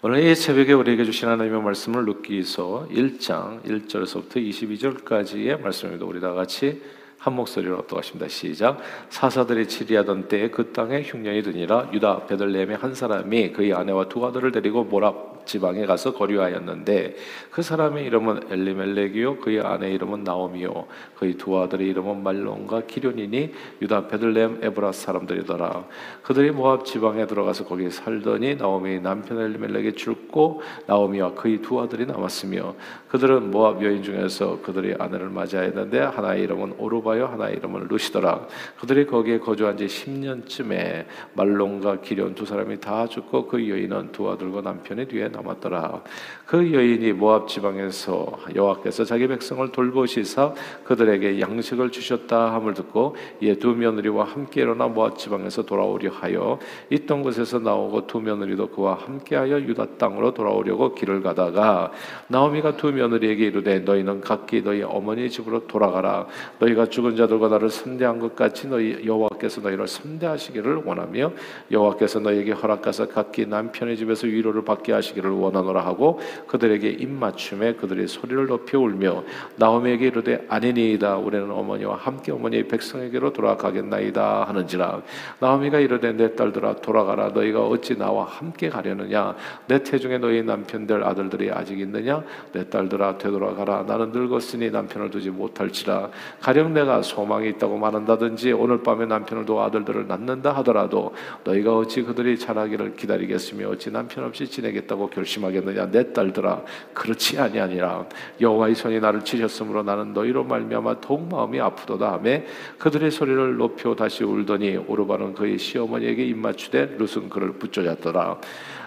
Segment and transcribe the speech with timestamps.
[0.00, 6.06] 오늘 이 새벽에 우리에게 주신 하나님의 말씀을 룻기서 1장 1절에서부터 22절까지의 말씀입니다.
[6.06, 6.80] 우리 다 같이
[7.18, 8.28] 한 목소리로 또하십니다.
[8.28, 8.78] 시작.
[9.08, 14.52] 사사들이 치리하던 때에 그 땅에 흉년이 드니라 유다 베들레헴의 한 사람이 그의 아내와 두 아들을
[14.52, 17.16] 데리고 모압 지방에 가서 거류하였는데
[17.50, 20.86] 그 사람의 이름은 엘리멜렉이요 그의 아내 이름은 나오미요
[21.16, 23.52] 그의 두 아들의 이름은 말론과 기련이니
[23.82, 25.86] 유다 베들레헴 에브라 사람들이더라.
[26.22, 32.74] 그들이 모압 지방에 들어가서 거기에 살더니 나오미 남편 엘리멜렉이 죽고 나오미와 그의 두 아들이 남았으며
[33.08, 38.46] 그들은 모압 여인 중에서 그들의 아내를 맞이하였는데 하나의 이름은 오르바요 하나의 이름은 루시더라.
[38.80, 44.60] 그들이 거기에 거주한 지 10년쯤에 말론과 기련 두 사람이 다 죽고 그 여인은 두 아들과
[44.60, 46.02] 남편의 뒤에 남았더라.
[46.46, 53.74] 그 여인이 모압 지방에서 여호와께서 자기 백성을 돌보시사 그들에게 양식을 주셨다 함을 듣고 이에 두
[53.74, 56.58] 며느리와 함께 일어나 모압 지방에서 돌아오려 하여
[56.90, 61.92] 있던 곳에서 나오고 두 며느리도 그와 함께하여 유다 땅으로 돌아오려고 길을 가다가
[62.28, 66.26] 나오미가 두 며느리에게 이르되 너희는 각기 너희 어머니 집으로 돌아가라
[66.58, 71.32] 너희가 죽은 자들과 나를 선대한 것 같이 너희 여호와께서 너희를 선대하시기를 원하며
[71.70, 78.08] 여호와께서 너희에게 허락하사 각기 남편의 집에서 위로를 받게 하시기를 하기를 원하노라 하고 그들에게 입맞춤에 그들의
[78.08, 79.22] 소리를 높여 울며
[79.56, 81.18] 나오미에게 이르되 아니니이다.
[81.18, 85.02] 우리는 어머니와 함께 어머니의 백성에게로 돌아가겠나이다 하는지라.
[85.40, 87.28] 나오미가 이르되 내 딸들아 돌아가라.
[87.28, 89.34] 너희가 어찌 나와 함께 가려느냐?
[89.66, 92.22] 내 태중에 너희 남편들 아들들이 아직 있느냐?
[92.52, 93.84] 내 딸들아 되돌아가라.
[93.86, 96.10] 나는 늙었으니 남편을 두지 못할지라.
[96.40, 102.38] 가령 내가 소망이 있다고 말한다든지 오늘 밤에 남편을 두어 아들들을 낳는다 하더라도 너희가 어찌 그들이
[102.38, 105.90] 자라기를 기다리겠으며 어찌 남편 없이 지내겠다고 결심하겠느냐?
[105.90, 106.62] 내 딸들아
[106.94, 108.06] 그렇지 아니하니라.
[108.40, 112.44] 여호와의 손이 나를 치셨으므로 나는 너희로 말미암아 더욱 마음이 아프도다 하매
[112.78, 118.40] 그들의 소리를 높여 다시 울더니 오르바는 그의 시어머니에게 입맞추되 룻은 그를 붙잡았더라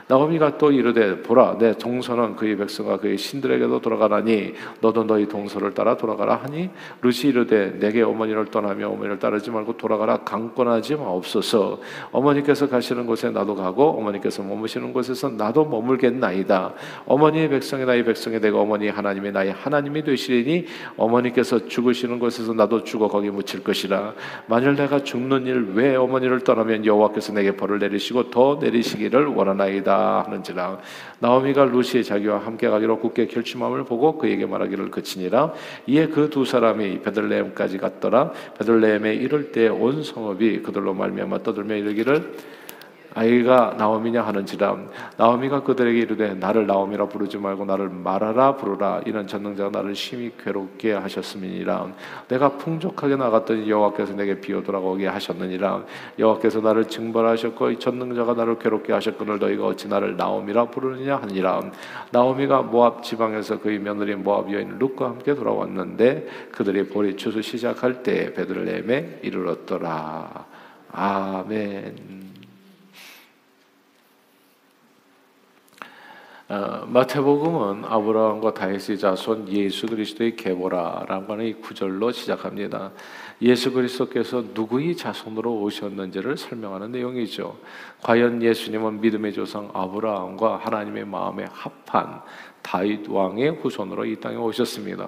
[0.08, 5.98] 나오미가 또 이르되 보라 내 동서는 그의 백성과 그의 신들에게도 돌아가라니 너도 너희 동서를 따라
[5.98, 6.70] 돌아가라 하니
[7.02, 10.18] 루시 이르되 내게 어머니를 떠나며 어머니를 따르지 말고 돌아가라.
[10.18, 11.80] 강권하지 마옵소서.
[12.12, 16.74] 어머니께서 가시는 곳에 나도 가고 어머니께서 머무시는 곳에서 나도 머물겠나이다.
[17.06, 20.66] 어머니의 백성이 나의 백성이 되고 어머니 하나님이 나의 하나님이 되시리니
[20.98, 24.14] 어머니께서 죽으시는 곳에서 나도 죽어 거기 묻힐 것이라.
[24.48, 29.91] 만일 내가 죽는 일 왜 어머니를 떠나면 여호와께서 내게 벌을 내리시고 더 내리시기를 원하나이다
[30.26, 30.80] 하는지라.
[31.20, 35.54] 나오미가 루시의 자기와 함께 가기로 굳게 결심함을 보고 그에게 말하기를 그치니라.
[35.88, 38.32] 이에 그 두 사람이 베들레헴까지 갔더라.
[38.58, 42.34] 베들레헴에 이를 때 온 성읍이 그들로 말미암아 떠들며 이르기를
[43.14, 44.78] 아이가 나오미냐 하는지라
[45.18, 49.02] 나오미가 그들에게 이르되 나를 나오미라 부르지 말고 나를 말하라 부르라.
[49.06, 51.88] 이는 전능자가 나를 심히 괴롭게 하셨음이니라.
[52.30, 55.84] 내가 풍족하게 나갔더니 여호와께서 내게 비어 돌아오게 하셨느니라.
[56.20, 61.62] 여호와께서 나를 징벌하셨고 전능자가 나를 괴롭게 하셨거늘 너희가 어찌 나를 나오미라 부르느냐 하니라.
[62.12, 68.34] 나오미가 모압 지방에서 그의 며느리 모압 여인 룻과 함께 돌아왔는데 그들이 보리 추수 시작할 때
[68.34, 70.46] 베들레헴에 이르렀더라.
[70.94, 72.31] 아멘.
[76.52, 82.92] 어, 마태복음은 아브라함과 다윗의 자손 예수 그리스도의 계보라라고 하는 이 구절로 시작합니다.
[83.42, 87.58] 예수 그리스도께서 누구의 자손으로 오셨는지를 설명하는 내용이죠.
[88.04, 92.22] 과연 예수님은 믿음의 조상 아브라함과 하나님의 마음에 합한
[92.62, 95.08] 다윗 왕의 후손으로 이 땅에 오셨습니다.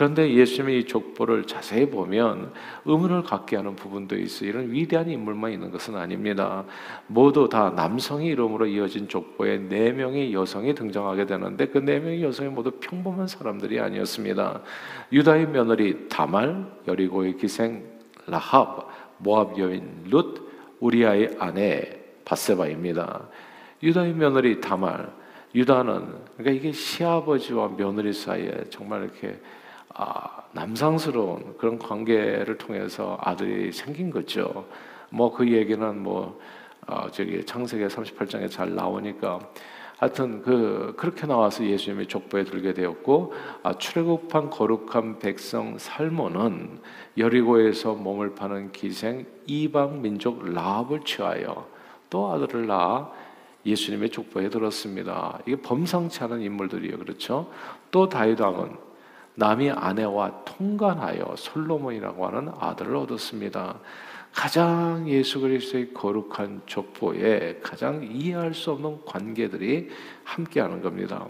[0.00, 2.54] 그런데 예수님의 이 족보를 자세히 보면
[2.86, 6.64] 의문을 갖게 하는 부분도 있어 이런 위대한 인물만 있는 것은 아닙니다.
[7.06, 12.48] 모두 다 남성의 이름으로 이어진 족보에 네 명의 여성이 등장하게 되는데 그 네 명의 여성이
[12.48, 14.62] 모두 평범한 사람들이 아니었습니다.
[15.12, 17.84] 유다의 며느리 다말, 여리고의 기생
[18.26, 18.88] 라합,
[19.18, 20.50] 모압 여인 룻,
[20.80, 23.28] 우리아의 아내 바세바입니다.
[23.82, 25.12] 유다의 며느리 다말,
[25.54, 26.06] 유다는
[26.38, 29.38] 그러니까 이게 시아버지와 며느리 사이에 정말 이렇게
[29.94, 34.66] 아, 남상스러운 그런 관계를 통해서 아들이 생긴 거죠.
[35.10, 36.38] 뭐 그 얘기는 뭐
[36.86, 39.38] 어, 저기 창세기 38장에 잘 나오니까
[39.98, 46.80] 하여튼 그 그렇게 나와서 예수님의 족보에 들게 되었고 아, 출애굽한 거룩한 백성 살모는
[47.18, 51.68] 여리고에서 몸을 파는 기생 이방 민족 라합을 취하여
[52.08, 53.12] 또 아들을 낳아
[53.66, 55.38] 예수님의 족보에 들었습니다.
[55.46, 56.98] 이게 범상치 않은 인물들이에요.
[56.98, 57.50] 그렇죠?
[57.90, 58.89] 또 다윗 왕은
[59.34, 63.78] 남이 아내와 통관하여 솔로몬이라고 하는 아들을 얻었습니다.
[64.32, 69.88] 가장 예수 그리스도의 거룩한 족보에 가장 이해할 수 없는 관계들이
[70.24, 71.26] 함께하는 겁니다.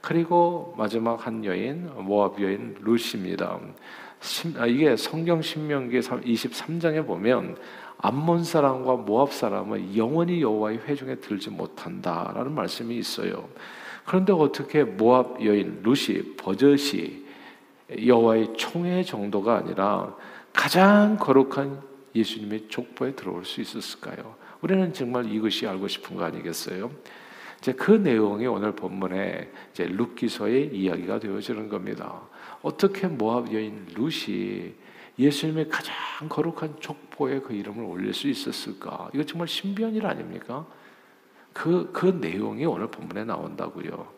[0.00, 3.58] 그리고 마지막 한 여인 모압 여인 루시입니다.
[4.58, 7.56] 아, 이게 성경 신명기 23장에 보면
[7.98, 13.48] 암몬 사람과 모압 사람은 영원히 여호와의 회중에 들지 못한다라는 말씀이 있어요.
[14.04, 17.23] 그런데 어떻게 모압 여인 루시 버젓이
[17.90, 20.16] 여호와의 총회 정도가 아니라
[20.52, 21.82] 가장 거룩한
[22.14, 24.36] 예수님의 족보에 들어올 수 있었을까요?
[24.60, 26.90] 우리는 정말 이것이 알고 싶은 거 아니겠어요?
[27.58, 32.20] 이제 그 내용이 오늘 본문에 이제 룻기서의 이야기가 되어지는 겁니다.
[32.62, 34.74] 어떻게 모압 여인 룻이
[35.18, 35.94] 예수님의 가장
[36.28, 39.10] 거룩한 족보에 그 이름을 올릴 수 있었을까?
[39.14, 40.66] 이거 정말 신비한 일 아닙니까?
[41.52, 44.13] 그, 그 내용이 오늘 본문에 나온다고요.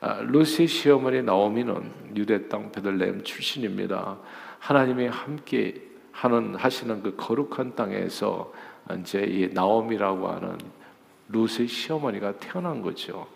[0.00, 4.18] 아, 루시의 시어머니 나오미는 유대 땅 베들레헴 출신입니다.
[4.60, 8.52] 하나님이 함께 하는 하시는 그 거룩한 땅에서
[9.00, 10.58] 이제 이 나오미라고 하는
[11.28, 13.26] 루스의 시어머니가 태어난 거죠.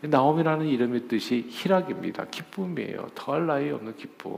[0.00, 2.26] 나오미라는 이름의 뜻이 희락입니다.
[2.26, 3.08] 기쁨이에요.
[3.14, 4.32] 더할 나위 없는 기쁨.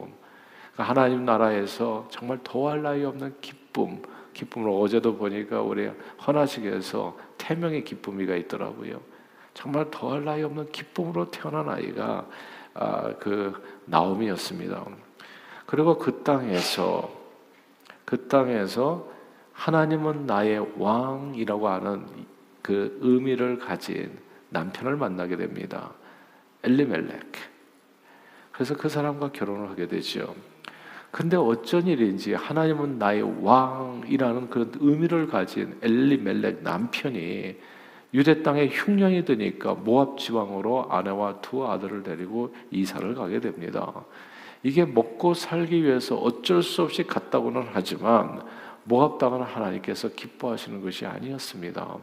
[0.72, 4.02] 그러니까 하나님 나라에서 정말 더할 나위 없는 기쁨.
[4.34, 5.88] 기쁨을 어제도 보니까 우리
[6.26, 9.00] 헌화식에서 태명의 기쁨이가 있더라고요.
[9.54, 12.26] 정말 더할 나위 없는 기쁨으로 태어난 아이가
[12.74, 13.54] 아, 그
[13.86, 14.84] 나오미였습니다.
[15.66, 17.10] 그리고 그 땅에서
[18.04, 19.08] 그 땅에서
[19.52, 22.04] 하나님은 나의 왕이라고 하는
[22.60, 24.18] 그 의미를 가진
[24.50, 25.92] 남편을 만나게 됩니다.
[26.64, 27.32] 엘리멜렉.
[28.52, 30.34] 그래서 그 사람과 결혼을 하게 되죠.
[31.10, 37.56] 근데 어쩐 일인지 하나님은 나의 왕이라는 그런 의미를 가진 엘리멜렉 남편이
[38.14, 43.92] 유대 땅에 흉년이 드니까 모압 지방으로 아내와 두 아들을 데리고 이사를 가게 됩니다.
[44.62, 48.40] 이게 먹고 살기 위해서 어쩔 수 없이 갔다고는 하지만
[48.84, 51.98] 모압 땅은 하나님께서 기뻐하시는 것이 아니었습니다.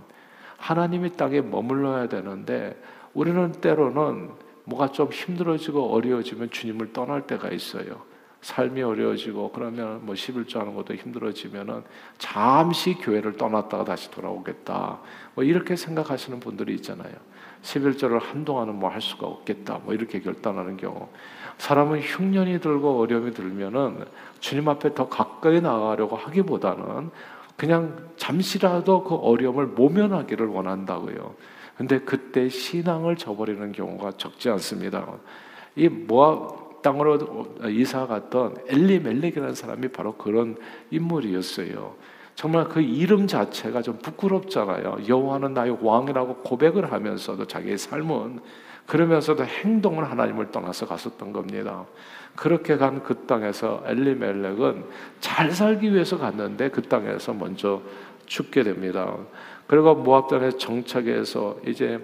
[0.58, 2.80] 하나님의 땅에 머물러야 되는데
[3.14, 4.32] 우리는 때로는
[4.66, 8.11] 뭐가 좀 힘들어지고 어려워지면 주님을 떠날 때가 있어요.
[8.42, 11.84] 삶이 어려워지고 그러면 뭐 11조 하는 것도 힘들어지면은
[12.18, 15.00] 잠시 교회를 떠났다가 다시 돌아오겠다.
[15.36, 17.14] 뭐 이렇게 생각하시는 분들이 있잖아요.
[17.62, 19.82] 11조를 한동안은 뭐 할 수가 없겠다.
[19.84, 21.08] 뭐 이렇게 결단하는 경우.
[21.60, 24.06] 사람은 흉년이 들고 어려움이 들면은
[24.40, 27.12] 주님 앞에 더 가까이 나가려고 하기보다는
[27.56, 31.36] 그냥 잠시라도 그 어려움을 모면하기를 원한다고요.
[31.78, 35.06] 근데 그때 신앙을 저버리는 경우가 적지 않습니다.
[35.76, 40.58] 이 모압 땅으로 이사 갔던 엘리멜렉이라는 사람이 바로 그런
[40.90, 41.96] 인물이었어요.
[42.36, 45.00] 정말 그 이름 자체가 좀 부끄럽잖아요.
[45.08, 48.40] 여호와는 나의 왕이라고 고백을 하면서도 자기의 삶은
[48.88, 51.86] 그러면서도 행동은 하나님을 떠나서 갔었던 겁니다.
[52.36, 54.86] 그렇게 간 그 땅에서 엘리멜렉은
[55.20, 57.82] 잘 살기 위해서 갔는데 그 땅에서 먼저
[58.26, 59.18] 죽게 됩니다.
[59.68, 62.00] 그리고 모압 땅에 정착해서 이제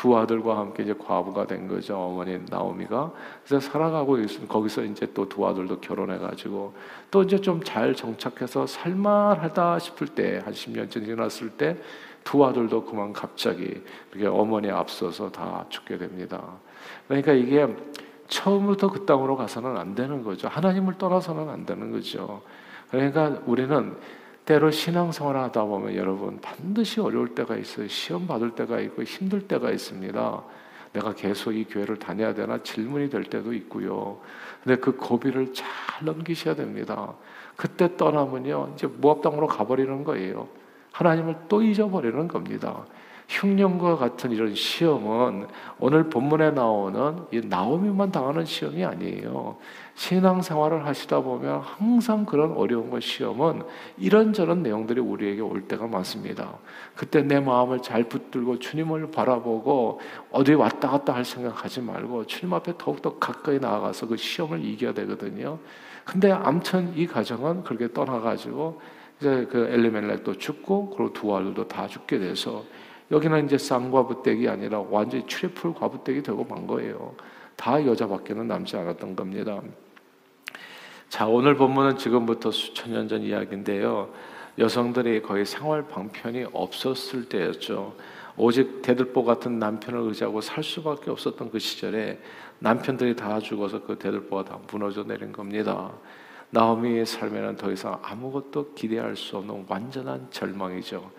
[0.00, 1.94] 두 아들과 함께 이제 과부가 된 거죠.
[1.94, 3.12] 어머니 나오미가.
[3.44, 6.72] 그래서 살아가고 있으면 거기서 이제 또 두 아들도 결혼해 가지고
[7.10, 11.76] 또 이제 좀 잘 정착해서 살만하다 싶을 때 한 10년쯤 지났을 때
[12.24, 16.42] 두 아들도 그만 갑자기 이렇게 어머니 앞서서 다 죽게 됩니다.
[17.06, 17.66] 그러니까 이게
[18.28, 20.48] 처음부터 그 땅으로 가서는 안 되는 거죠.
[20.48, 22.40] 하나님을 떠나서는 안 되는 거죠.
[22.90, 23.96] 그러니까 우리는
[24.44, 27.88] 때로 신앙생활 하다 보면 여러분 반드시 어려울 때가 있어요.
[27.88, 30.42] 시험 받을 때가 있고 힘들 때가 있습니다.
[30.92, 34.20] 내가 계속 이 교회를 다녀야 되나 질문이 될 때도 있고요.
[34.62, 35.66] 근데 그 고비를 잘
[36.02, 37.14] 넘기셔야 됩니다.
[37.56, 40.48] 그때 떠나면요, 이제 무합 땅으로 가버리는 거예요.
[40.92, 42.84] 하나님을 또 잊어버리는 겁니다.
[43.30, 45.46] 흉년과 같은 이런 시험은
[45.78, 49.56] 오늘 본문에 나오는 이 나오미만 당하는 시험이 아니에요.
[49.94, 53.62] 신앙생활을 하시다 보면 항상 그런 어려움과 시험은
[53.98, 56.58] 이런저런 내용들이 우리에게 올 때가 많습니다.
[56.96, 60.00] 그때 내 마음을 잘 붙들고 주님을 바라보고
[60.32, 65.60] 어디 왔다 갔다 할 생각하지 말고 주님 앞에 더욱더 가까이 나아가서 그 시험을 이겨야 되거든요.
[66.04, 68.80] 근데 암튼 이 가정은 그렇게 떠나가지고
[69.20, 72.64] 이제 그 엘리멜렉도 죽고 그리고 두 아들도 다 죽게 돼서
[73.10, 77.14] 여기는 이제 쌍과부댁이 아니라 완전히 triple 과부댁이 되고 만 거예요.
[77.56, 79.60] 다 여자밖에는 남지 않았던 겁니다.
[81.08, 84.10] 자, 오늘 본문은 지금부터 수천 년 전 이야기인데요.
[84.58, 87.94] 여성들이 거의 생활 방편이 없었을 때였죠.
[88.36, 92.20] 오직 대들보 같은 남편을 의지하고 살 수밖에 없었던 그 시절에
[92.60, 95.92] 남편들이 다 죽어서 그 대들보가 다 무너져 내린 겁니다.
[96.50, 101.10] 나오미의 삶에는 더 이상 아무것도 기대할 수 없는 완전한 절망이죠.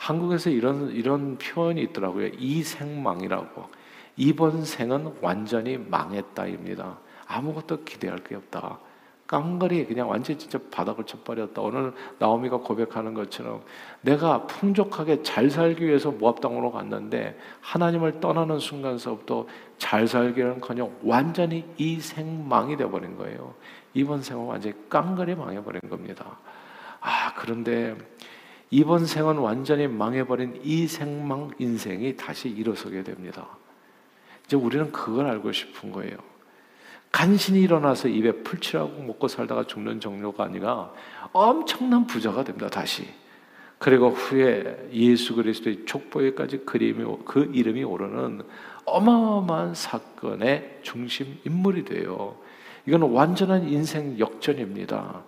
[0.00, 2.30] 한국에서 이런 이런 표현이 있더라고요.
[2.38, 3.68] 이 생망이라고.
[4.16, 6.98] 이번 생은 완전히 망했다입니다.
[7.26, 8.78] 아무것도 기대할 게 없다.
[9.26, 11.60] 깡거리 그냥 완전히 진짜 바닥을 쳐버렸다.
[11.60, 13.62] 오늘 나오미가 고백하는 것처럼
[14.00, 22.00] 내가 풍족하게 잘 살기 위해서 모압 땅으로 갔는데 하나님을 떠나는 순간서부터 잘 살기는커녕 완전히 이
[22.00, 23.54] 생망이 되어버린 거예요.
[23.92, 26.38] 이번 생은 완전히 깡거리 망해버린 겁니다.
[27.00, 27.96] 아 그런데
[28.70, 33.48] 이번 생은 완전히 망해버린 이 생망 인생이 다시 일어서게 됩니다.
[34.46, 36.16] 이제 우리는 그걸 알고 싶은 거예요.
[37.10, 40.92] 간신히 일어나서 입에 풀칠하고 먹고 살다가 죽는 종류가 아니라
[41.32, 42.68] 엄청난 부자가 됩니다.
[42.68, 43.08] 다시.
[43.78, 48.42] 그리고 후에 예수 그리스도의 족보에까지 그림이 그 이름이 오르는
[48.84, 52.36] 어마어마한 사건의 중심 인물이 돼요.
[52.86, 55.24] 이건 완전한 인생 역전입니다.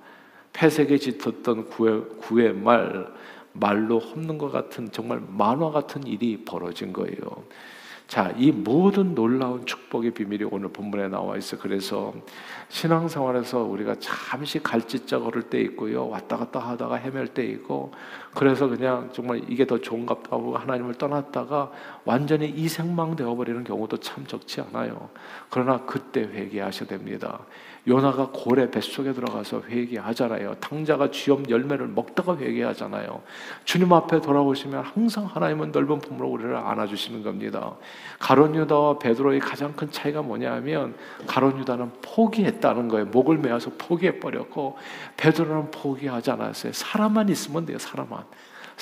[0.52, 3.06] 폐색에 짙었던 구의, 구의 말,
[3.52, 7.16] 말로 험는 것 같은 정말 만화 같은 일이 벌어진 거예요.
[8.06, 11.56] 자, 이 모든 놀라운 축복의 비밀이 오늘 본문에 나와 있어.
[11.56, 12.12] 그래서
[12.68, 16.08] 신앙생활에서 우리가 잠시 갈짓자 걸을 때 있고요.
[16.08, 17.92] 왔다 갔다 하다가 헤맬 때 있고,
[18.34, 21.70] 그래서 그냥 정말 이게 더 좋은가 하고 하나님을 떠났다가
[22.04, 25.10] 완전히 이생망 되어 버리는 경우도 참 적지 않아요.
[25.50, 27.40] 그러나 그때 회개하셔야 됩니다.
[27.88, 30.54] 요나가 고래 뱃속에 들어가서 회개하잖아요.
[30.60, 33.22] 탕자가 쥐염 열매를 먹다가 회개하잖아요.
[33.64, 37.74] 주님 앞에 돌아오시면 항상 하나님은 넓은 품으로 우리를 안아주시는 겁니다.
[38.20, 40.94] 가론 유다와 베드로의 가장 큰 차이가 뭐냐면
[41.26, 43.06] 가론 유다는 포기했다는 거예요.
[43.06, 44.78] 목을 메어서 포기해 버렸고
[45.16, 46.72] 베드로는 포기하지 않았어요.
[46.72, 47.78] 사람만 있으면 돼요.
[47.78, 48.21] 사람만.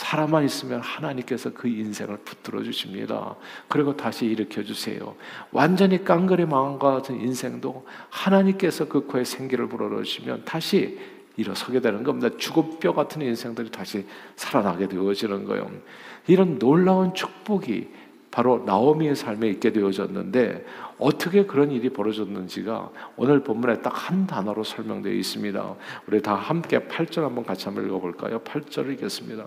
[0.01, 3.37] 사람만 있으면 하나님께서 그 인생을 붙들어 주십니다.
[3.69, 5.15] 그리고 다시 일으켜 주세요.
[5.53, 10.99] 완전히 깡그리 망한 것 같은 인생도 하나님께서 그 코에 생기를 불어넣으시면 다시
[11.37, 12.35] 일어서게 되는 겁니다.
[12.39, 15.71] 죽은 뼈 같은 인생들이 다시 살아나게 되어지는 거예요.
[16.27, 17.89] 이런 놀라운 축복이
[18.31, 20.65] 바로 나오미의 삶에 있게 되어졌는데
[20.99, 25.75] 어떻게 그런 일이 벌어졌는지가 오늘 본문에 딱 한 단어로 설명되어 있습니다.
[26.07, 28.41] 우리 다 함께 8절 한번 같이 한번 읽어볼까요?
[28.41, 29.47] 8절을 읽겠습니다.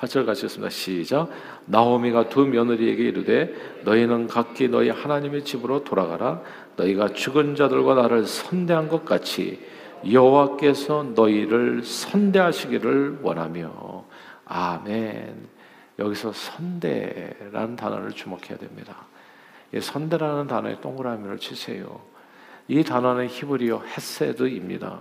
[0.00, 1.28] 8절 같이 습니다 시작.
[1.66, 3.54] 나오미가 두 며느리에게 이르되
[3.84, 6.40] 너희는 각기 너희 하나님의 집으로 돌아가라.
[6.76, 9.60] 너희가 죽은 자들과 나를 선대한 것 같이
[10.10, 14.04] 여호와께서 너희를 선대하시기를 원하며
[14.46, 15.48] 아멘.
[15.98, 19.06] 여기서 선대라는 단어를 주목해야 됩니다.
[19.78, 22.00] 선대라는 단어에 동그라미를 치세요.
[22.68, 24.98] 이 단어는 히브리어 헤세드입니다.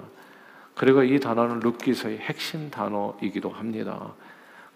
[0.75, 4.13] 그리고 이 단어는 룻기서의 핵심 단어이기도 합니다.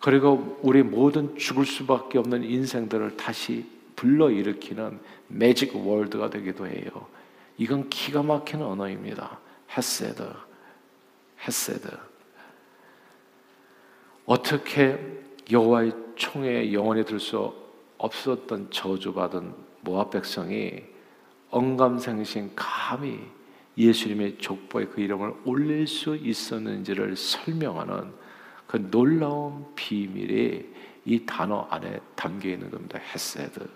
[0.04, 7.08] 그리고 우리 모든 죽을 수밖에 없는 인생들을 다시 불러일으키는 magic word가 되기도 해요.
[7.58, 9.40] 이건 기가 막히는 언어입니다.
[9.78, 10.30] 헤세드.
[11.48, 11.88] 헤세드.
[14.26, 15.00] 어떻게
[15.50, 17.54] 여호와의 총에 영원히 들 수
[17.98, 20.84] 없었던 저주받은 모압 백성이
[21.50, 23.22] 언감생신 감히
[23.78, 28.12] 예수님의 족보에 그 이름을 올릴 수 있었는지를 설명하는
[28.68, 30.74] 그 놀라운 비밀이
[31.06, 33.00] 이 단어 안에 담겨 있는 겁니다.
[33.00, 33.68] 헤세드.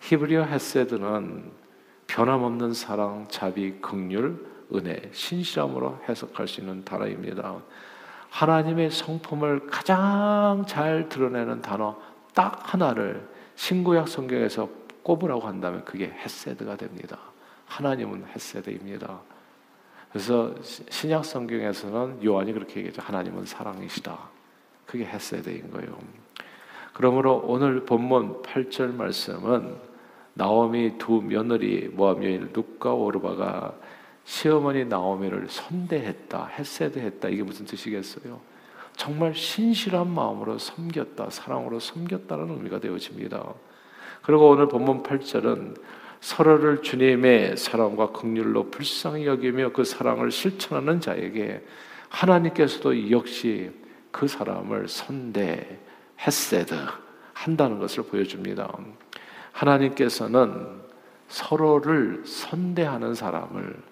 [0.00, 1.50] 히브리어 헤세드는
[2.06, 4.36] 변함없는 사랑, 자비, 긍휼,
[4.74, 7.56] 은혜, 신실함으로 해석할 수 있는 단어입니다.
[8.30, 11.96] 하나님의 성품을 가장 잘 드러내는 단어
[12.34, 14.68] 딱 하나를 신구약 성경에서
[15.02, 17.18] 꼽으라고 한다면 그게 헤세드가 됩니다.
[17.66, 19.20] 하나님은 헤세드입니다.
[20.12, 23.00] 그래서 신약 성경에서는 요한이 그렇게 얘기하죠.
[23.02, 24.18] 하나님은 사랑이시다.
[24.84, 25.98] 그게 헤세드인 거예요.
[26.92, 29.74] 그러므로 오늘 본문 8절 말씀은
[30.34, 33.74] 나오미 두 며느리 모압 여인 룻과 오르바가
[34.24, 37.28] 시어머니 나오미를 선대했다, 헤세드했다.
[37.28, 38.40] 이게 무슨 뜻이겠어요?
[38.94, 43.42] 정말 신실한 마음으로 섬겼다, 사랑으로 섬겼다는 의미가 되어집니다.
[44.22, 45.80] 그리고 오늘 본문 8절은
[46.22, 51.60] 서로를 주님의 사랑과 긍휼로 불쌍히 여기며 그 사랑을 실천하는 자에게
[52.08, 53.72] 하나님께서도 역시
[54.12, 55.80] 그 사람을 선대
[56.24, 56.76] 헤세드
[57.32, 58.72] 한다는 것을 보여줍니다.
[59.50, 60.82] 하나님께서는
[61.26, 63.82] 서로를 선대하는 사람을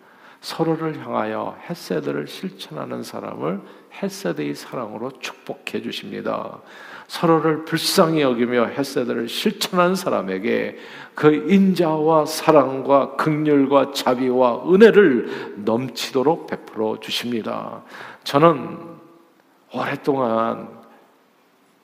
[0.40, 3.60] 서로를 향하여 헤세드를 실천하는 사람을
[4.02, 6.60] 헤세드의 사랑으로 축복해 주십니다.
[7.08, 10.78] 서로를 불쌍히 여기며 헤세드를 실천한 사람에게
[11.14, 17.82] 그 인자와 사랑과 극률과 자비와 은혜를 넘치도록 베풀어 주십니다.
[18.24, 18.78] 저는
[19.74, 20.80] 오랫동안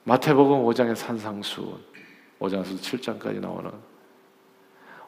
[0.05, 1.77] 마태복음 5장의 산상수
[2.39, 3.69] 5장에서 7장까지 나오는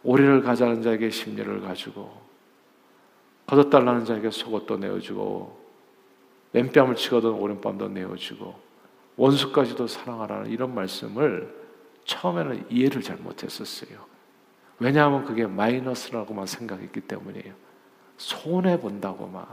[0.03, 2.28] 오리를 가자는 자에게 심리를 가지고
[3.49, 5.57] 거뒀달라는 자에게 속옷도 내어주고
[6.51, 8.53] 맨뺨을 치거든 오른뺨도 내어주고
[9.17, 11.55] 원수까지도 사랑하라는 이런 말씀을
[12.05, 13.97] 처음에는 이해를 잘 못했었어요.
[14.77, 17.53] 왜냐하면 그게 마이너스라고만 생각했기 때문이에요.
[18.17, 19.45] 손해 본다고만.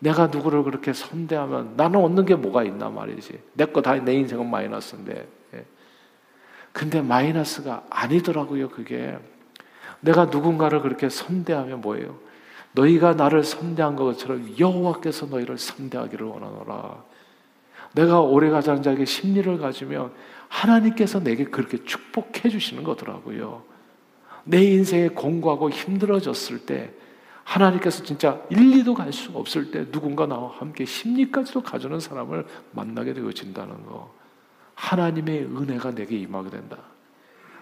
[0.00, 3.40] 내가 누구를 그렇게 선대하면 나는 얻는 게 뭐가 있나 말이지.
[3.54, 5.28] 내 거 다 내 인생은 마이너스인데.
[5.54, 5.64] 예.
[6.72, 9.18] 근데 마이너스가 아니더라고요, 그게.
[10.00, 12.18] 내가 누군가를 그렇게 선대하면 뭐예요?
[12.74, 17.04] 너희가 나를 선대한 것처럼 여호와께서 너희를 선대하기를 원하노라.
[17.94, 20.12] 내가 오래 가자는 자에게 심리를 가지면
[20.48, 23.62] 하나님께서 내게 그렇게 축복해 주시는 거더라고요.
[24.44, 26.92] 내 인생에 공고하고 힘들어졌을 때
[27.44, 33.14] 하나님께서 진짜 1, 2도 갈 수 없을 때 누군가 나와 함께 심리까지도 가주는 사람을 만나게
[33.14, 34.12] 되어진다는 거.
[34.74, 36.78] 하나님의 은혜가 내게 임하게 된다.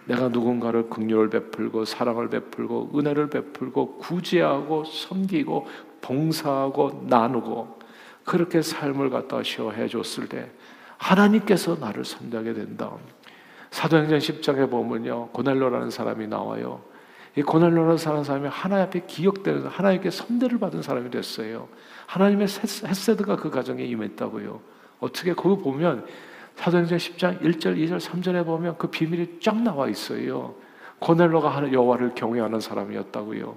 [0.07, 5.67] 내가 누군가를 긍휼을 베풀고 사랑을 베풀고 은혜를 베풀고 구제하고 섬기고
[6.01, 7.79] 봉사하고 나누고
[8.25, 10.51] 그렇게 삶을 갖다 시어해 줬을 때
[10.97, 12.93] 하나님께서 나를 선대하게 된다.
[13.71, 15.29] 사도행전 10장에 보면요.
[15.29, 16.83] 고넬로라는 사람이 나와요.
[17.37, 21.69] 이 고넬로라는 사람이 하나님 앞에 기억되는 하나님께 선대를 받은 사람이 됐어요.
[22.07, 22.47] 하나님의
[22.85, 24.61] 헤세드가 그 가정에 임했다고요.
[25.01, 26.07] 어떻게 그거 보면
[26.57, 30.55] 사도행전 10장 1절, 2절, 3절에 보면 그 비밀이 쫙 나와 있어요.
[31.01, 33.57] 고넬로가 하는 여호와를 경외하는 사람이었다고요.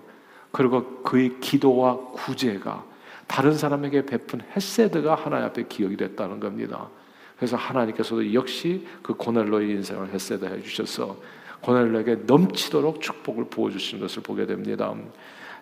[0.52, 2.84] 그리고 그의 기도와 구제가
[3.28, 6.90] 다른 사람에게 베푼 헤세드가 하나님 앞에 기억이 됐다는 겁니다.
[7.38, 11.18] 그래서 하나님께서도 역시 그 고넬로의 인생을 헤세드 해주셔서
[11.62, 14.94] 고넬로에게 넘치도록 축복을 부어주시는 것을 보게 됩니다.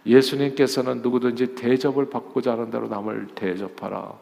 [0.05, 4.13] 예수님께서는 누구든지 대접을 받고자 하는 대로 남을 대접하라.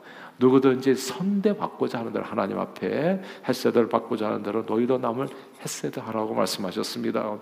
[0.41, 5.27] 누구든지 선대받고자 하는 대로 하나님 앞에 햇세드를 받고자 하는 대로 너희도 남을
[5.61, 7.37] 햇세드 하라고 말씀하셨습니다.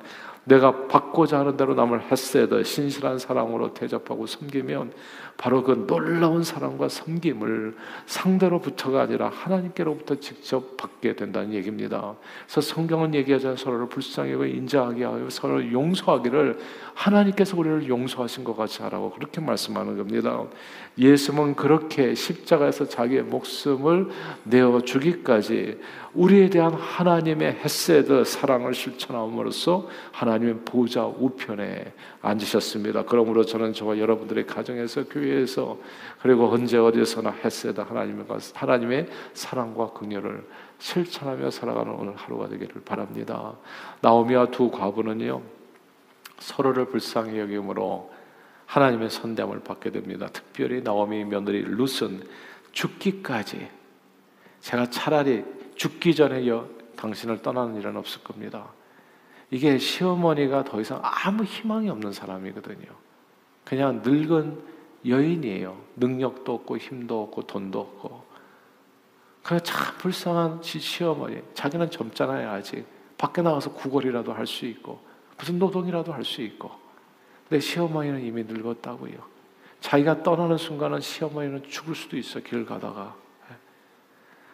[0.46, 4.94] 내가 받고자 하는 대로 남을 햇세드 신실한 사랑으로 대접하고 섬기면
[5.38, 12.16] 바로 그 놀라운 사랑과 섬김을 상대로부터가 아니라 하나님께로부터 직접 받게 된다는 얘기입니다.
[12.46, 16.60] 그래서 성경은 얘기하자 서로를 불쌍히 고 인자하게 하여 서로 용서하기를
[16.94, 20.44] 하나님께서 우리를 용서하신 것 같이 하라고 그렇게 말씀하는 겁니다.
[20.98, 24.10] 예수는 그렇게 십자가에서 자기의 목숨을
[24.44, 25.80] 내어 주기까지
[26.14, 33.04] 우리에 대한 하나님의 헤세드 사랑을 실천함으로써 하나님의 보좌 우편에 앉으셨습니다.
[33.06, 35.78] 그러므로 저는 저와 여러분들의 가정에서 교회에서
[36.22, 40.48] 그리고 언제 어디서나 헤세드 하나님의 하나님의 사랑과 긍휼을
[40.80, 43.54] 실천하며 살아가는 오늘 하루가 되기를 바랍니다.
[44.02, 45.42] 나오미와 두 과부는요
[46.40, 48.12] 서로를 불쌍히 여김으로
[48.66, 50.28] 하나님의 선담을 받게 됩니다.
[50.32, 52.24] 특별히 나오미 며느리 룻은
[52.72, 53.68] 죽기까지
[54.62, 55.44] 제가 차라리
[55.80, 58.68] 죽기 전에 여, 당신을 떠나는 일은 없을 겁니다.
[59.50, 62.86] 이게 시어머니가 더 이상 아무 희망이 없는 사람이거든요.
[63.64, 64.62] 그냥 늙은
[65.08, 65.78] 여인이에요.
[65.96, 68.24] 능력도 없고 힘도 없고 돈도 없고.
[69.42, 71.42] 그냥 참 불쌍한 시어머니.
[71.54, 72.86] 자기는 젊잖아요, 아직.
[73.18, 75.00] 밖에 나가서 구걸이라도 할 수 있고,
[75.38, 76.72] 무슨 노동이라도 할 수 있고.
[77.48, 79.18] 내 시어머니는 이미 늙었다고요.
[79.80, 83.16] 자기가 떠나는 순간은 시어머니는 죽을 수도 있어, 길 가다가.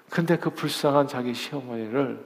[0.10, 2.24] 근데 그 불쌍한 자기 시어머니를,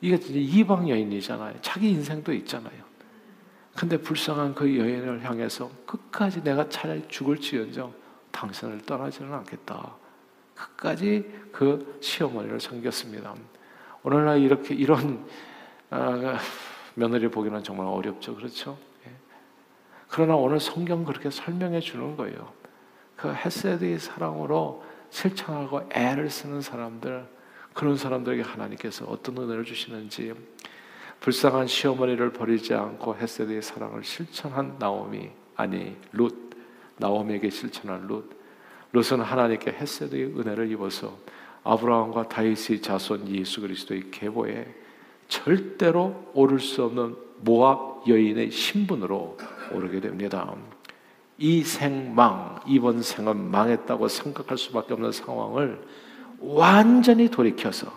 [0.00, 1.54] 이게 이방 여인이잖아요.
[1.62, 2.82] 자기 인생도 있잖아요.
[3.76, 7.94] 근데 불쌍한 그 여인을 향해서 끝까지 내가 차라리 죽을지언정
[8.30, 9.94] 당신을 떠나지는 않겠다.
[10.54, 13.34] 끝까지 그 시어머니를 섬겼습니다.
[14.02, 15.24] 오늘날 이렇게 이런
[15.90, 16.38] 아,
[16.94, 18.76] 며느리 보기는 정말 어렵죠, 그렇죠?
[20.08, 22.52] 그러나 오늘 성경 그렇게 설명해 주는 거예요.
[23.16, 27.28] 그 헤세드의 사랑으로 실천하고 애를 쓰는 사람들,
[27.74, 30.32] 그런 사람들에게 하나님께서 어떤 은혜를 주시는지
[31.20, 36.50] 불쌍한 시어머니를 버리지 않고 헤세드의 사랑을 실천한 나오미 아니 룻
[36.96, 38.28] 나오미에게 실천한 룻
[38.92, 41.16] 룻은 하나님께 헤세드의 은혜를 입어서
[41.62, 44.74] 아브라함과 다윗의 자손 예수 그리스도의 계보에
[45.28, 49.38] 절대로 오를 수 없는 모압 여인의 신분으로
[49.72, 50.54] 오르게 됩니다.
[51.42, 55.84] 이 생망, 이번 생은 망했다고 생각할 수밖에 없는 상황을
[56.38, 57.92] 완전히 돌이켜서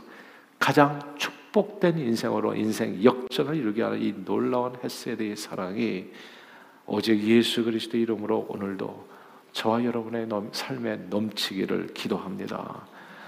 [0.57, 6.05] 가장 축복된 인생으로 인생 역전을 이루게 하는 이 놀라운 헤세드의 사랑이
[6.87, 9.07] 오직 예수 그리스도 이름으로 오늘도
[9.51, 12.87] 저와 여러분의 삶에 넘치기를 기도합니다.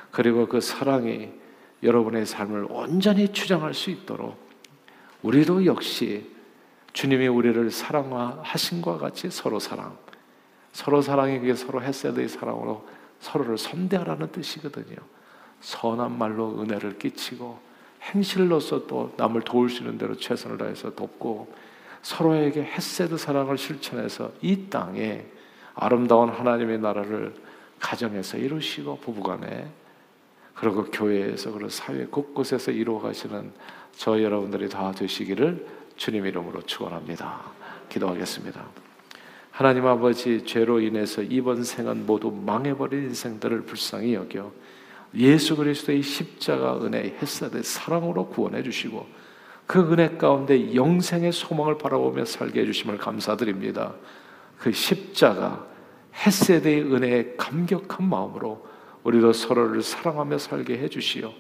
[0.10, 1.30] 그리고 그 사랑이
[1.84, 4.36] 여러분의 삶을 온전히 주장할 수 있도록
[5.22, 6.28] 우리도 역시
[6.94, 9.96] 주님이 우리를 사랑하신 것 같이 서로 사랑,
[10.72, 12.88] 서로 사랑이 그게 서로 헤세드의 사랑으로
[13.20, 14.96] 서로를 선대하라는 뜻이거든요.
[15.62, 17.60] 선한 말로 은혜를 끼치고
[18.04, 21.54] 행실로서 또 남을 도울 수 있는 대로 최선을 다해서 돕고
[22.02, 25.26] 서로에게 헤세드 사랑을 실천해서 이 땅에
[25.74, 27.34] 아름다운 하나님의 나라를
[27.80, 29.68] 가정에서 이루시고 부부간에
[30.54, 33.52] 그리고 교회에서 그리고 사회 곳곳에서 이루어 가시는
[33.96, 37.42] 저 여러분들이 다 되시기를 주님 이름으로 축원합니다.
[37.90, 38.87] 기도하겠습니다.
[39.58, 44.52] 하나님 아버지 죄로 인해서 이번 생은 모두 망해버린 인생들을 불쌍히 여겨
[45.16, 49.08] 예수 그리스도의 십자가 은혜의 햇살의 사랑으로 구원해 주시고
[49.66, 53.96] 그 은혜 가운데 영생의 소망을 바라보며 살게 해주심을 감사드립니다.
[54.60, 55.66] 그 십자가
[56.14, 58.64] 햇세대의 은혜에 감격한 마음으로
[59.02, 61.34] 우리도 서로를 사랑하며 살게 해주시오.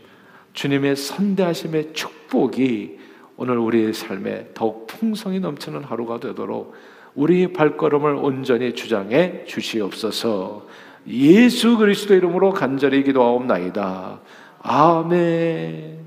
[0.54, 2.98] 주님의 선대하심의 축복이
[3.36, 6.74] 오늘 우리의 삶에 더욱 풍성히 넘치는 하루가 되도록
[7.18, 10.66] 우리의 발걸음을 온전히 주장해 주시옵소서.
[11.08, 14.20] 예수 그리스도 이름으로 간절히 기도하옵나이다.
[14.62, 16.07] 아멘.